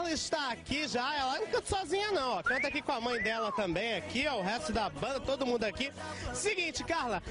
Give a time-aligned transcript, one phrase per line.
[0.00, 2.42] Carla está aqui já, ela não canta sozinha não, ó.
[2.42, 5.64] Canta aqui com a mãe dela também aqui, ó, o resto da banda, todo mundo
[5.64, 5.92] aqui.
[6.32, 7.22] Seguinte, Carla,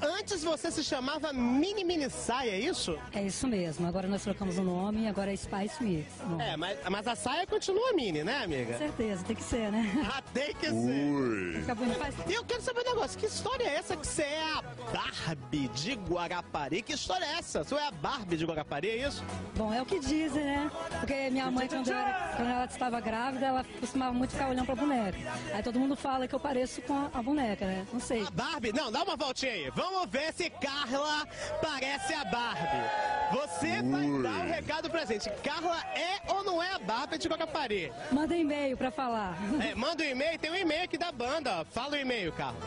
[0.00, 2.98] Antes você se chamava Mini Mini Saia, é isso?
[3.12, 3.86] É isso mesmo.
[3.86, 6.12] Agora nós trocamos o nome e agora é Spice Mix.
[6.38, 8.72] É, mas, mas a saia continua mini, né, amiga?
[8.72, 9.86] Com certeza, tem que ser, né?
[10.10, 11.60] Ah, tem que ser.
[11.60, 11.98] Fica bonito.
[12.28, 13.18] E eu quero saber um negócio.
[13.18, 14.62] Que história é essa que você é a
[14.92, 16.82] Barbie de Guarapari?
[16.82, 17.62] Que história é essa?
[17.62, 19.22] Você é a Barbie de Guarapari, é isso?
[19.56, 20.70] Bom, é o que dizem, né?
[21.00, 24.74] Porque minha mãe, quando, era, quando ela estava grávida, ela costumava muito ficar olhando pra
[24.74, 25.18] boneca.
[25.52, 27.86] Aí todo mundo fala que eu pareço com a boneca, né?
[27.92, 28.22] Não sei.
[28.22, 28.72] A Barbie?
[28.72, 29.70] Não, dá uma voltinha aí.
[29.70, 31.26] Vamos Vamos ver se Carla
[31.62, 32.84] parece a Barbie.
[33.32, 35.30] Você vai dar um recado pra gente.
[35.42, 37.90] Carla é ou não é a Barbie de Guarapari?
[38.12, 39.34] Manda um e-mail pra falar.
[39.66, 41.64] É, manda um e-mail, tem um e-mail aqui da banda.
[41.70, 42.58] Fala o e-mail, Carla.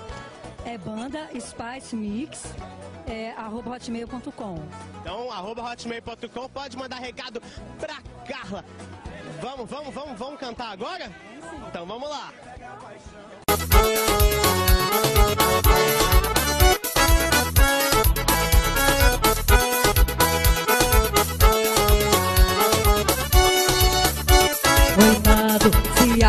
[0.65, 2.43] É banda Spice Mix.
[3.07, 4.57] É, arroba hotmail.com.
[5.01, 7.39] Então, arroba hotmail.com, pode mandar recado
[7.79, 7.97] pra
[8.27, 8.65] Carla.
[9.39, 11.11] Vamos, vamos, vamos, vamos cantar agora?
[11.69, 12.33] Então vamos lá.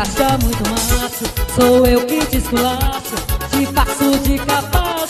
[0.03, 3.15] Acha muito macho Sou eu que te esculacho
[3.51, 5.03] Te faço de capaço.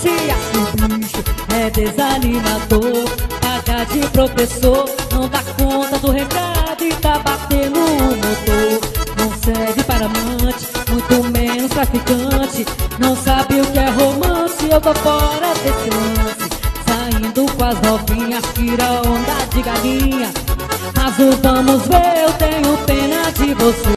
[0.00, 3.04] Se acha bicho é desanimador
[3.40, 8.80] Paga de professor Não dá conta do recado E tá batendo o motor.
[9.18, 12.66] Não serve para amante Muito menos traficante
[12.98, 16.46] Não sabe o que é romance Eu tô fora desse lance.
[16.86, 20.46] Saindo com as novinhas Tira onda de galinha.
[20.94, 23.95] Mas vamos ver, eu tenho pena de você.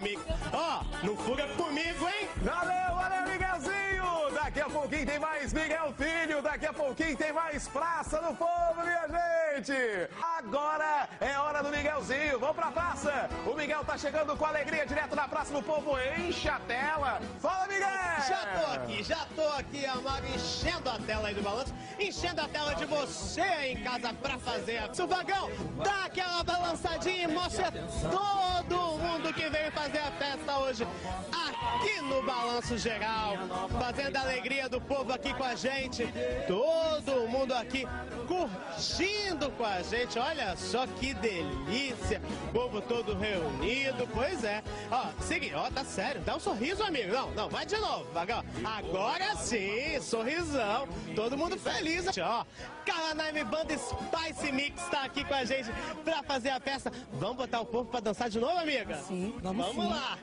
[0.00, 0.22] Mix.
[0.52, 2.28] Ó, oh, não fuga comigo, hein?
[2.36, 4.34] Valeu, valeu, Miguelzinho!
[4.34, 8.82] Daqui a pouquinho tem mais Miguel Filho, daqui a pouquinho tem mais Praça do Povo,
[8.82, 10.08] minha gente!
[10.38, 13.28] Agora é hora do Miguelzinho, vamos pra praça!
[13.46, 17.20] O Miguel tá chegando com alegria direto na Praça do Povo, enche a tela!
[17.40, 17.88] Fala, Miguel!
[18.28, 22.48] Já tô aqui, já tô aqui, Amaro, enchendo a tela aí do balanço, enchendo a
[22.48, 24.94] tela de você aí em casa pra fazer a...
[24.94, 25.50] Subagão,
[25.84, 30.86] dá aquela balançadinha e mostra todo mundo que veio fazer a festa hoje
[31.32, 33.34] aqui no Balanço Geral,
[33.78, 36.06] fazendo a alegria do povo aqui com a gente,
[36.46, 37.86] todo mundo aqui
[38.26, 42.20] curtindo com a gente, olha só que delícia,
[42.52, 47.30] povo todo reunido, pois é, ó, seguinte, ó, tá sério, dá um sorriso, amigo, não,
[47.32, 52.44] não, vai de novo, vagão, agora sim, sorrisão, todo mundo feliz, ó,
[52.84, 55.70] Calanaime Banda Spice Mix tá aqui com a gente
[56.04, 58.96] pra fazer a festa, vamos botar o povo pra dançar de novo, amiga?
[59.06, 59.90] Sim, vamos, vamos sim.
[59.90, 60.18] lá.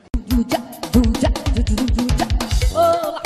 [2.74, 3.20] Ô,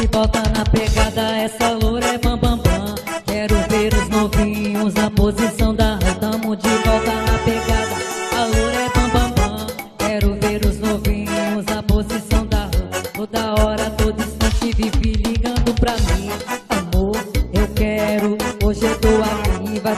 [0.00, 2.94] de volta na pegada, essa loura é bam bam bam
[3.26, 7.96] Quero ver os novinhos na posição da rã Tamo de volta na pegada,
[8.36, 8.99] a loura é bam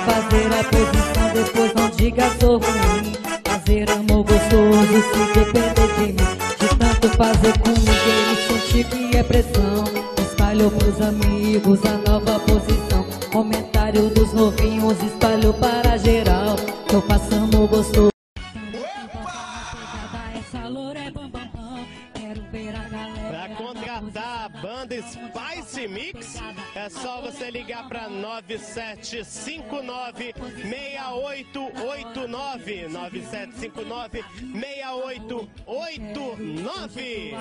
[0.05, 3.13] fazer a posição, depois não diga sou ruim.
[3.45, 6.17] Fazer amor gostoso se depender de mim.
[6.59, 9.85] De tanto fazer com ninguém, sentir que é pressão.
[10.21, 13.07] Espalhou pros amigos a nova posição.
[13.33, 16.57] Comentário dos novinhos espalhou para geral.
[16.89, 18.12] Tô passando gostoso
[26.82, 37.34] é só você ligar para 9759 6889 9759 6889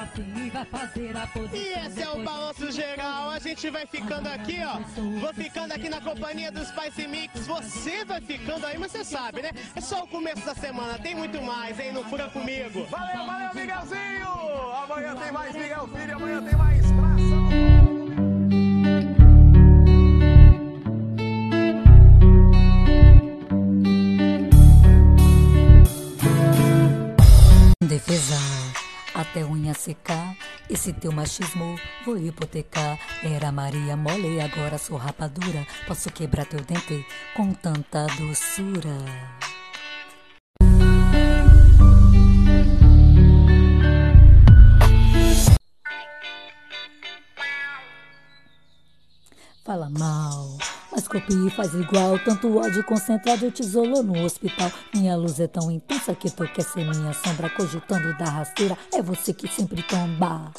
[1.54, 3.32] E esse é o balanço geral.
[3.32, 4.78] A gente vai ficando aqui, ó.
[5.20, 7.48] Vou ficando aqui na companhia do Spice Mix.
[7.48, 9.50] Você vai ficando aí, mas você sabe, né?
[9.76, 11.00] É só o começo da semana.
[11.00, 11.92] Tem muito mais, hein?
[11.92, 12.86] Não fura comigo.
[12.86, 14.30] Valeu, valeu, Miguelzinho!
[14.84, 16.91] Amanhã tem mais Miguel Filho, amanhã tem mais
[29.14, 30.36] Até unha secar.
[30.70, 31.76] Esse teu machismo
[32.06, 32.98] vou hipotecar.
[33.24, 35.66] Era Maria mole, agora sou rapadura.
[35.88, 38.98] Posso quebrar teu dente com tanta doçura.
[49.64, 50.58] Fala mal,
[51.02, 54.72] mas copia e faz igual, tanto ódio concentrado te isolou no hospital.
[54.94, 59.02] Minha luz é tão intensa que tu quer ser minha sombra, cogitando da rasteira, é
[59.02, 60.52] você que sempre tomba.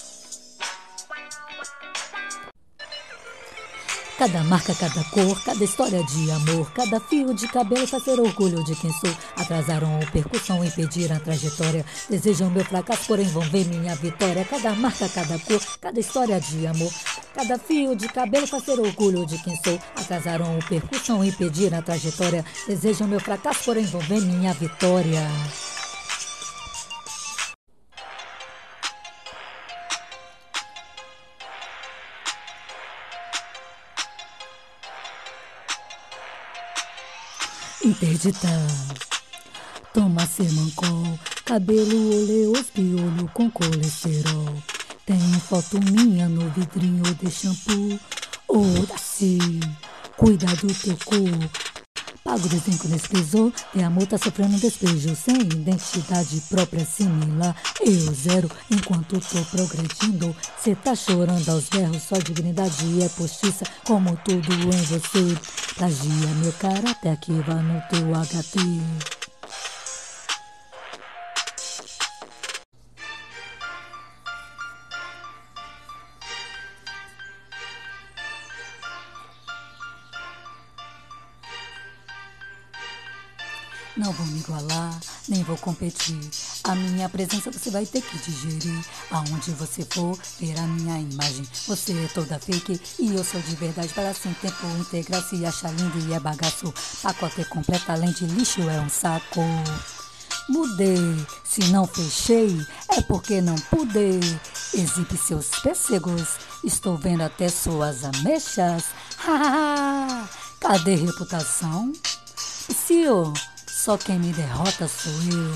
[4.23, 8.73] Cada marca, cada cor, cada história de amor, cada fio de cabelo fazer orgulho de
[8.77, 9.11] quem sou.
[9.37, 11.85] Atrasaram a percussão, impediram a trajetória.
[12.09, 14.45] Desejam meu fracasso, porém vão ver minha vitória.
[14.45, 16.93] Cada marca, cada cor, cada história de amor,
[17.35, 19.77] cada fio de cabelo fazer orgulho de quem sou.
[19.97, 22.45] Atrasaram a percussão, impediram a trajetória.
[22.69, 25.29] Desejam meu fracasso, porém vão ver minha vitória.
[37.85, 38.49] Interdita.
[39.93, 44.55] Toma semancol, cabelo oleoso, piolho com colesterol.
[45.05, 47.99] Tem foto minha no vidrinho de shampoo.
[48.49, 49.39] Ora-se,
[50.17, 51.72] cuida do teu corpo.
[52.33, 57.55] Pago de cinco nesse piso, e amor tá sofrendo despejo sem identidade própria similar.
[57.79, 60.35] Eu zero, enquanto tô progredindo.
[60.59, 65.37] Cê tá chorando aos berros, só dignidade é postiça, como tudo em você.
[65.77, 69.22] Plagia meu caráter, aqui vai no teu HT.
[85.53, 86.19] Vou competir.
[86.65, 88.85] A minha presença você vai ter que digerir.
[89.11, 91.47] Aonde você for, ver a minha imagem.
[91.69, 93.93] Você é toda fake e eu sou de verdade.
[93.93, 96.73] Para sem tempo integrar, se acha lindo e é bagaço.
[97.03, 99.43] Pacote completo, além de lixo, é um saco.
[100.49, 102.59] Mudei, se não fechei,
[102.89, 104.21] é porque não pude.
[104.75, 108.85] Exibe seus pêssegos, estou vendo até suas ameixas.
[110.59, 111.93] Cadê reputação?
[112.69, 113.33] Psiu,
[113.85, 115.53] só quem me derrota sou eu.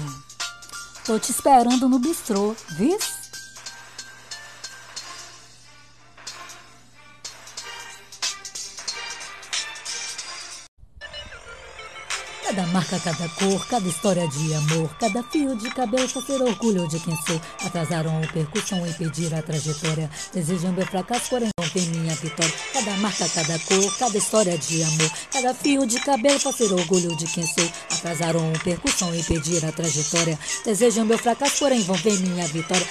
[1.05, 3.16] Tô te esperando no bistrô, vis?
[12.87, 17.01] Marca, cada cor, cada história de amor, cada fio de cabelo pra ser orgulho de
[17.01, 17.41] quem sou.
[17.65, 20.11] Atrasaram a percussão, impedir a trajetória.
[20.33, 22.53] Desejam meu fracasso, porém não vem minha vitória.
[22.73, 27.17] Cada marca, cada cor, cada história de amor, cada fio de cabelo pra ser orgulho
[27.17, 27.69] de quem sou.
[27.91, 30.39] Atrasaram a percussão, impedir a trajetória.
[30.65, 32.87] Desejam meu fracasso, porém vão ver minha vitória.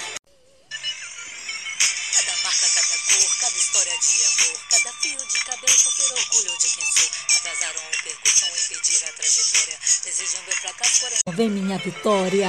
[11.36, 12.48] Ver minha vitória.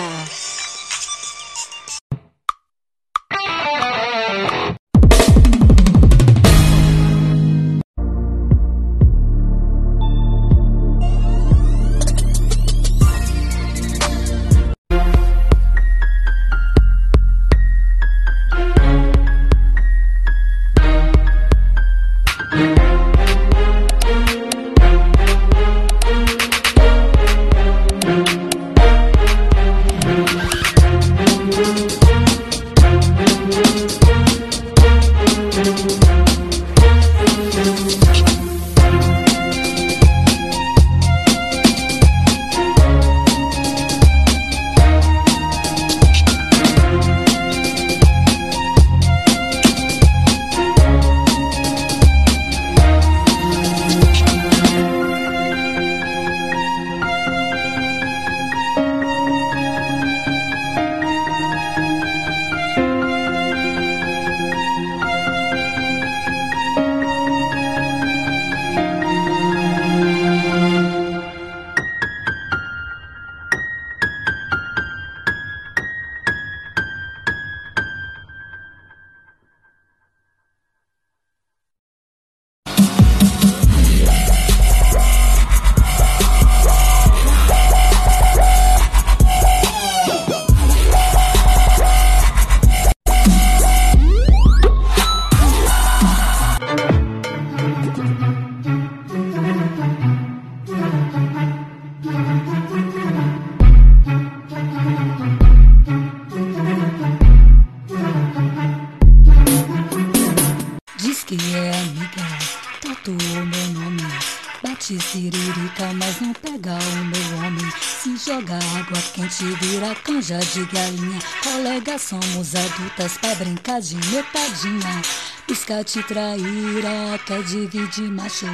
[119.38, 121.20] Água quente, vira canja de galinha.
[121.44, 125.02] Colega, somos adultas pra brincar de metadinha.
[125.46, 128.48] Pisca te traíra, quer dividir macho.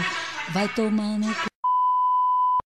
[0.50, 1.48] vai tomando cu.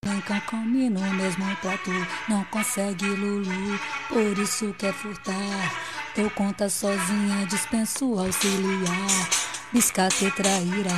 [0.06, 1.92] Nunca come no mesmo prato,
[2.28, 5.74] não consegue Lulu, por isso quer furtar.
[6.16, 9.30] Teu conta sozinha, dispenso auxiliar.
[9.74, 10.96] Biscate traíra,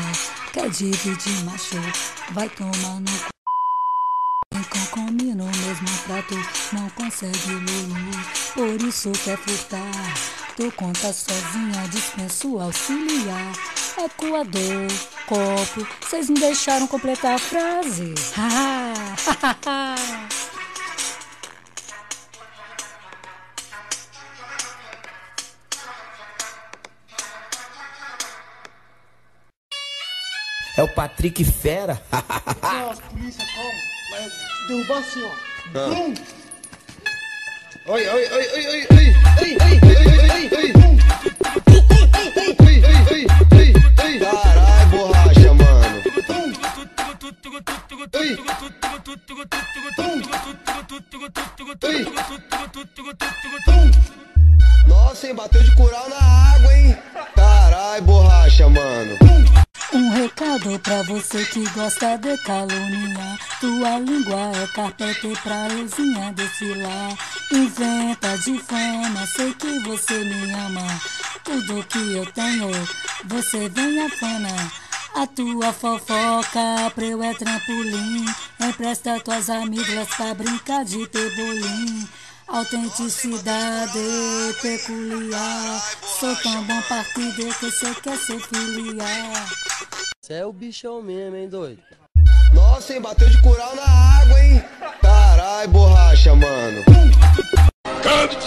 [0.54, 1.78] quer dividir macho,
[2.32, 3.39] vai tomar no cu.
[4.60, 6.36] Nunca come no mesmo prato,
[6.74, 8.12] não consegue Lulu,
[8.54, 10.14] por isso quer furtar.
[10.58, 13.54] Tu conta sozinha, dispenso auxiliar.
[13.98, 14.88] Ecoador,
[15.28, 18.14] copo, vocês me deixaram completar a frase.
[30.76, 32.02] É o Patrick Fera.
[32.62, 33.89] Nossa, polícia, calma.
[34.10, 34.32] Vai
[34.68, 35.30] derrubar assim, ó.
[35.72, 36.14] Bum!
[37.86, 41.00] Oi, oi, oi, oi, oi, oi, oi, oi, oi, oi, oi, oi.
[44.20, 45.98] Carai, borracha, mano.
[54.88, 56.18] Nossa, hein, bateu de cural na
[56.56, 56.98] água, hein?
[57.36, 59.29] Carai, borracha, mano.
[60.60, 63.40] Recado pra você que gosta de caluniar.
[63.62, 67.18] Tua língua é carpete pra euzinha desfilar.
[67.52, 71.02] Inventa de fama, sei que você me ama.
[71.46, 72.70] Tudo que eu tenho,
[73.26, 74.72] você vem afana.
[75.16, 78.26] A tua fofoca pra eu é trampolim.
[78.60, 82.08] Empresta tuas amigas pra brincar de tebolim.
[82.48, 84.00] Autenticidade
[84.62, 85.82] peculiar.
[86.20, 89.50] Sou tão bom partido que cê quer ser filiar.
[90.30, 91.82] Cê é o bichão mesmo, hein, doido?
[92.54, 93.82] Nossa, hein, bateu de cural na
[94.22, 94.64] água, hein?
[95.02, 96.84] Carai, borracha, mano.
[98.04, 98.40] Quando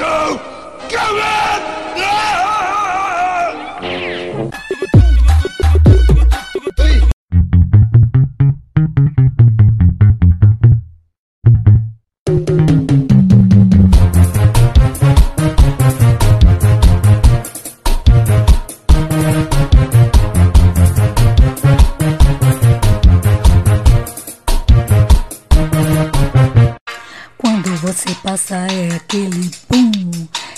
[29.22, 29.52] aquele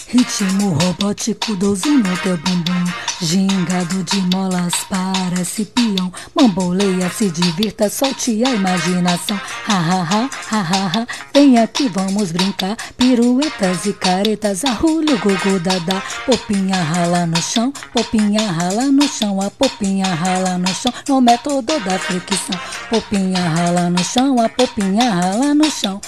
[0.09, 2.85] Ritmo robótico, 12 no teu bumbum
[3.21, 6.13] Gingado de molas, parece peão.
[6.35, 9.41] Bamboleia, se divirta, solte a imaginação.
[9.67, 11.07] Ha ha ha, ha ha ha.
[11.33, 12.77] Vem aqui, vamos brincar.
[12.97, 19.41] Piruetas e caretas, arrulho, gugu, dadá Popinha rala no chão, popinha rala no chão.
[19.41, 22.61] A popinha rala no chão, no método da fricção.
[22.91, 26.01] Popinha rala no chão, a popinha rala no chão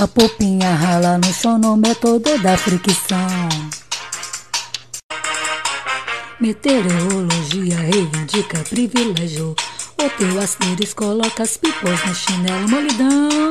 [0.00, 3.48] a popinha rala no chão no método da fricção.
[6.40, 9.56] Meteorologia reivindica privilégio.
[10.00, 13.50] O teu asteris coloca as pipas no chinelo molidão.